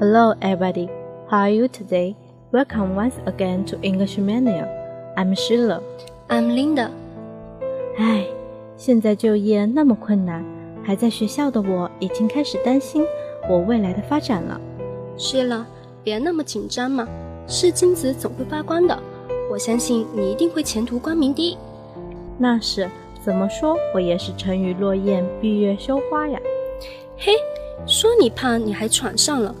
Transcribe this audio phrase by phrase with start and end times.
[0.00, 0.88] Hello, everybody.
[1.28, 2.16] How are you today?
[2.52, 4.66] Welcome once again to English Mania.
[5.14, 5.82] I'm Sheila.
[6.26, 6.88] I'm Linda.
[7.98, 8.24] 唉，
[8.78, 10.42] 现在就业那么困难，
[10.82, 13.04] 还在学校的我已经开始担心
[13.46, 14.58] 我未来的发展了。
[15.18, 15.66] Sheila，
[16.02, 17.06] 别那么紧张嘛，
[17.46, 18.98] 是金子总会发光的。
[19.50, 21.58] 我相信你一定会前途光明的。
[22.38, 22.88] 那是
[23.20, 26.40] 怎么说，我也是沉鱼落雁、闭月羞花呀。
[27.18, 27.34] 嘿，
[27.86, 29.54] 说你胖，你还喘上了。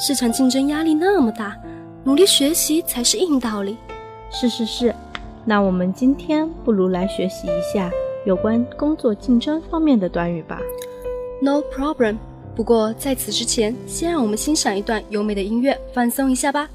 [0.00, 1.56] 市场竞争压力那么大，
[2.04, 3.76] 努力学习才是硬道理。
[4.30, 4.94] 是是是，
[5.44, 7.90] 那我们今天不如来学习一下
[8.24, 10.60] 有关工作竞争方面的短语吧。
[11.42, 12.16] No problem。
[12.54, 16.68] 不过在此之前，先让我们欣赏一段优美的音乐，放松一下吧。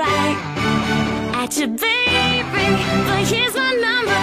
[0.00, 0.36] right
[1.34, 2.66] at you, baby.
[3.06, 4.19] But here's my number.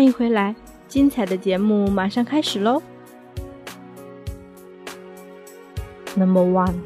[0.00, 0.56] 欢迎回来，
[0.88, 2.80] 精彩的节目马上开始喽
[6.16, 6.76] ！Number one,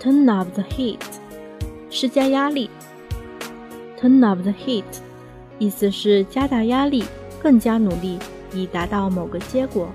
[0.00, 1.00] turn up the heat，
[1.90, 2.70] 施加压力。
[4.00, 4.84] Turn up the heat，
[5.58, 7.02] 意思是加大压力，
[7.42, 8.20] 更加努力，
[8.52, 9.88] 以达到某个结果。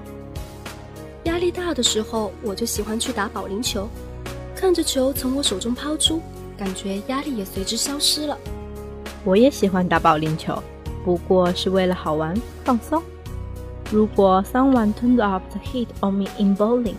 [1.23, 3.87] 压力大的时候，我就喜欢去打保龄球，
[4.53, 6.21] 看着球从我手中抛出，
[6.57, 8.37] 感觉压力也随之消失了。
[9.23, 10.61] 我也喜欢打保龄球。
[11.08, 12.34] 不过是为了好玩
[12.64, 13.02] 放松。
[13.90, 16.96] 如果 someone turned up the heat on me in bowling，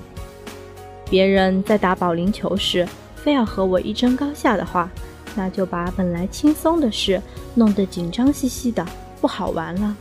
[1.09, 4.89] 别人在打保龄球时非要和我一争高下的话，
[5.35, 7.21] 那就把本来轻松的事
[7.53, 8.85] 弄得紧张兮兮的，
[9.19, 9.95] 不好玩了。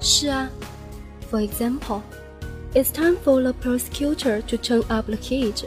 [0.00, 0.48] 是啊，
[1.30, 2.00] For example,
[2.74, 5.64] it's time for the prosecutor to turn up the heat.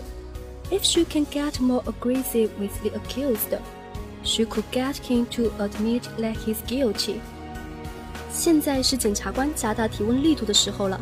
[0.71, 3.57] If she can get more aggressive with the accused,
[4.23, 7.19] she could get him to admit that he's guilty.
[8.38, 11.00] 现在是检察官加大提问力度的时候了。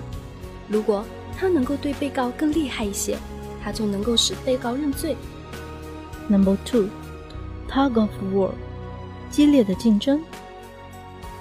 [0.66, 1.04] 如果
[1.38, 3.18] 他能够对被告更厉害一些，
[3.62, 5.14] 他就能够使被告认罪。
[6.28, 6.88] Number two,
[7.68, 8.52] tug of war，
[9.30, 10.24] 激烈的竞争。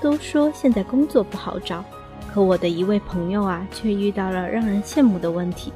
[0.01, 1.81] 都说现在工作不好找，
[2.27, 5.71] 可我的一位朋友啊，却遇到了让人羡慕的问题。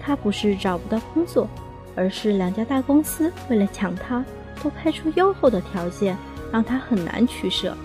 [0.00, 1.46] 他不是找不到工作，
[1.94, 4.24] 而是两家大公司为了抢他，
[4.62, 6.16] 都开出优厚的条件，
[6.50, 7.76] 让他很难取舍。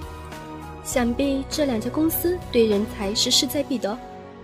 [0.86, 3.98] 想必这两家公司对人才是势在必得，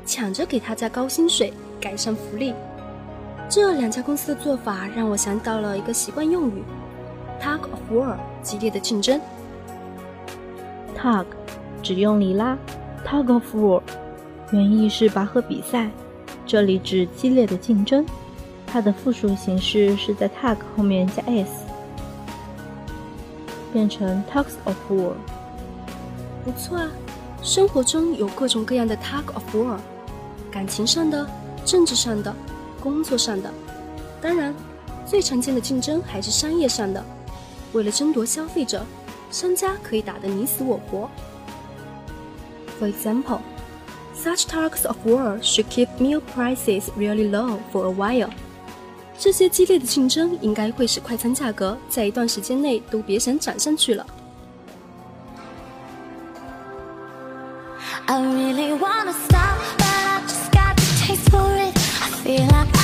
[0.07, 2.51] 抢着给他加高薪水、改善福利。
[3.47, 6.63] 这两家公司的做法让我想到了一个习惯用语
[7.39, 9.21] ：tug of war，激烈的竞争。
[10.97, 11.25] tug，
[11.83, 12.57] 指用力拉
[13.05, 13.81] ；tug of war，
[14.51, 15.91] 原意是拔河比赛，
[16.47, 18.03] 这里指激烈的竞争。
[18.65, 21.65] 它的复数形式是在 tug 后面加 s，
[23.71, 25.13] 变成 tugs of war。
[26.43, 26.89] 不错啊，
[27.43, 29.77] 生活中有各种各样的 tug of war，
[30.51, 31.29] 感情上的、
[31.65, 32.33] 政治上的、
[32.81, 33.51] 工作上的。
[34.21, 34.53] 当然，
[35.05, 37.03] 最常见的竞争还是商业上的，
[37.73, 38.83] 为了争夺消费者。
[39.31, 41.09] 商家可以打得你死我活。
[42.77, 43.39] For example,
[44.13, 48.29] such tugs of war should keep meal prices really low for a while.
[49.17, 54.05] 这些激烈的竞争应该会使快餐价格在一段时间内都别想涨上去了。
[58.07, 61.75] I really wanna stop, but I just got the taste for it.
[62.01, 62.80] I feel like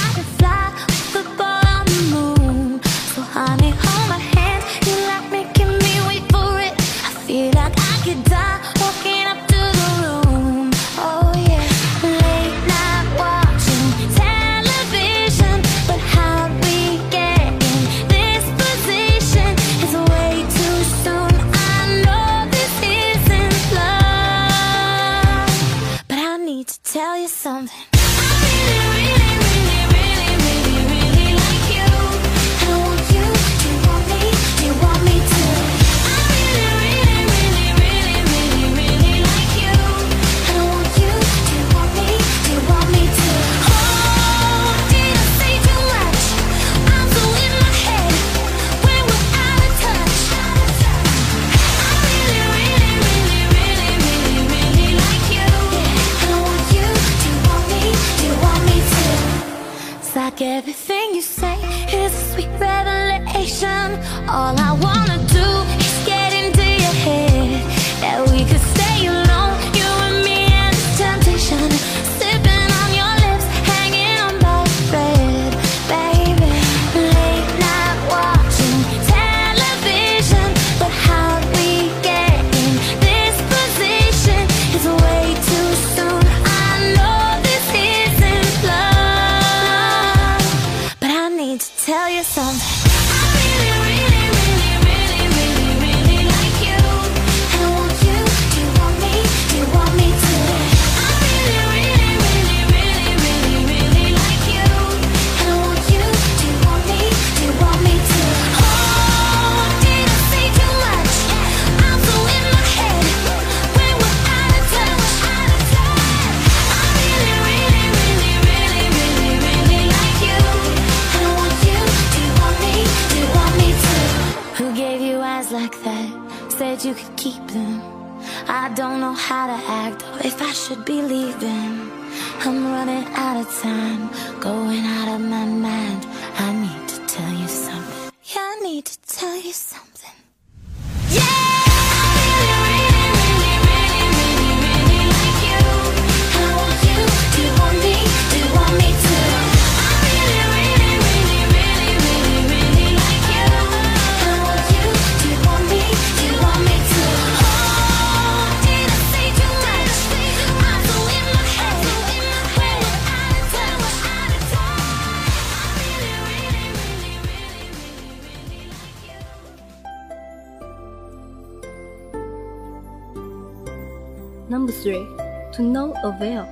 [174.81, 175.05] three,
[175.53, 176.45] to no avail，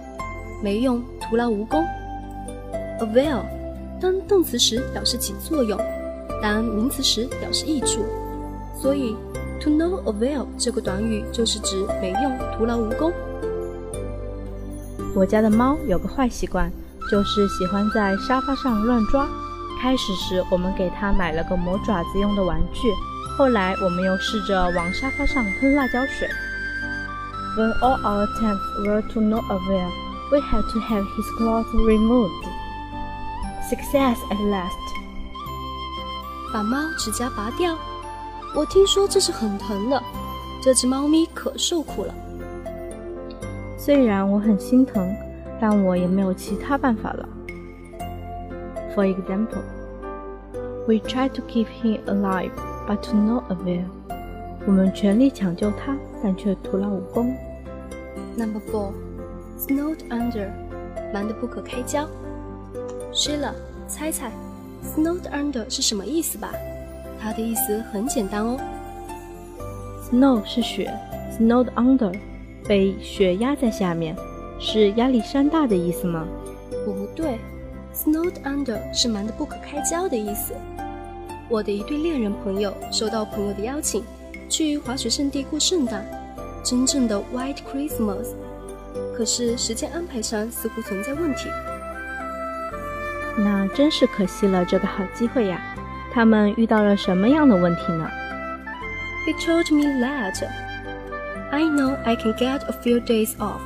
[0.62, 1.84] 没用，徒劳无功。
[3.00, 3.41] Avail，
[4.01, 5.79] 当动词时表示起作用，
[6.41, 8.05] 当名词时表示益处，
[8.82, 9.15] 所以
[9.62, 13.12] to no avail 这个短语就是指没用，徒劳无功。
[15.13, 16.72] 我家的猫有个坏习惯，
[17.10, 19.27] 就是喜欢在沙发上乱抓。
[19.82, 22.89] 开始时，我们给它买了个磨爪子用的玩具，
[23.38, 26.27] 后来我们又试着往沙发上喷辣椒水。
[27.57, 29.90] When all our attempts were to no avail,
[30.30, 32.47] We had to have his clothes removed.
[33.69, 34.78] Success at last.
[36.52, 37.76] 把猫指甲拔掉，
[38.54, 40.00] 我听说这是很疼的。
[40.62, 42.14] 这只猫咪可受苦了。
[43.76, 45.12] 虽然我很心疼，
[45.61, 47.28] 但我也没有其他办法了。
[48.95, 49.64] For example,
[50.87, 52.52] we tried to keep him alive,
[52.87, 53.83] but to no avail.
[54.64, 57.37] 我们全力抢救他，但却徒劳无功。
[58.38, 58.92] Number four,
[59.58, 60.50] snowed under，
[61.13, 62.08] 忙得不可开交。
[63.13, 63.54] Sheila，
[63.88, 64.32] 猜猜
[64.96, 66.51] ，snowed under 是什么意思吧？
[67.20, 68.60] 它的意思很简单哦。
[70.04, 70.94] Snow 是雪
[71.39, 72.13] ，snowed under
[72.68, 74.15] 被雪压在下面，
[74.60, 76.27] 是压力山大的意思吗？
[76.84, 77.39] 不对
[77.96, 80.54] ，snowed under 是忙得不可开交的意思。
[81.48, 84.04] 我的一对恋人朋友收到朋友的邀请，
[84.50, 86.06] 去滑雪胜地过圣诞，
[86.64, 88.28] 真正的 White Christmas。
[89.16, 91.49] 可是时间安排上似乎存在问题。
[93.37, 95.61] 那真是可惜了这个好机会呀！
[96.12, 98.11] 他们遇到了什么样的问题呢？
[99.25, 100.42] He told me that
[101.50, 103.61] I know I can get a few days off,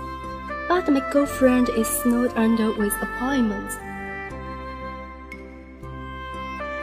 [0.68, 3.76] but my girlfriend is snowed under with appointments.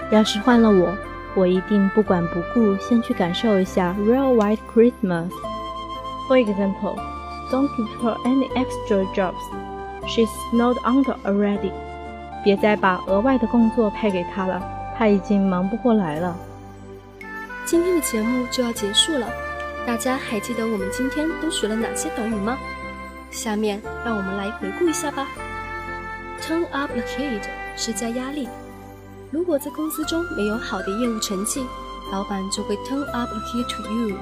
[0.10, 0.98] 要是换了我，
[1.36, 5.30] 我一定不管不顾，先去感受一下 real white Christmas.
[6.29, 6.97] For example,
[7.51, 9.43] don't give her any extra jobs.
[10.07, 11.73] She's snowed under already.
[12.45, 14.63] 别再把额外的工作派给她了，
[14.97, 16.37] 她已经忙不过来了。
[17.65, 19.27] 今天的节目就要结束了，
[19.87, 22.57] 大家还记得我们今天都学了哪些短语吗？
[23.31, 25.27] 下面让我们来回顾一下吧。
[26.41, 27.43] Turn up the heat，
[27.77, 28.49] 施加压力。
[29.33, 31.67] 如果在公司中没有好的业务成绩，
[32.13, 34.17] 老板就会 turn up the heat to you。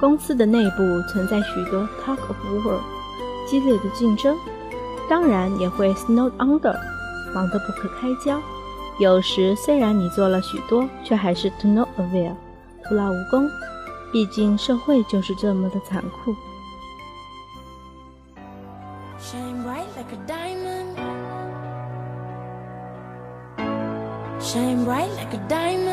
[0.00, 2.78] 公司的内部存在许多 talk of war，
[3.48, 4.36] 激烈的竞争，
[5.08, 6.76] 当然也会 snowed under，
[7.34, 8.40] 忙得不可开交。
[8.98, 12.34] 有时虽然你做了许多，却还是 to no avail，
[12.84, 13.48] 徒劳无功。
[14.12, 16.34] 毕竟社会就是这么的残酷。
[19.20, 20.96] Shine bright like a diamond.
[24.40, 25.87] Shine bright like a diamond.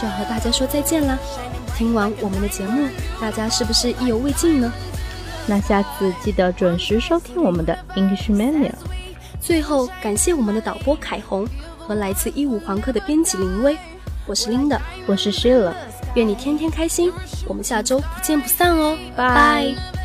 [0.00, 1.18] 就要和大家说再见啦。
[1.76, 2.88] 听完我们的节目，
[3.20, 4.72] 大家是不是意犹未尽呢？
[5.46, 8.72] 那下次记得准时收听我们的 English Mania。
[9.40, 11.46] 最后，感谢我们的导播凯红
[11.78, 13.76] 和来自一五黄课的编辑林薇。
[14.26, 15.72] 我是 Linda，我是 Sheila，
[16.14, 17.12] 愿你天天开心。
[17.46, 19.99] 我们下周不见不散哦，拜拜